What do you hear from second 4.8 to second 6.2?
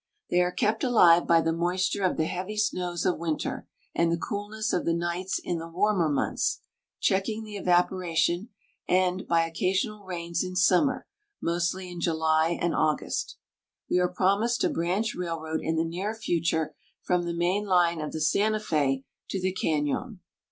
the nights in the warmer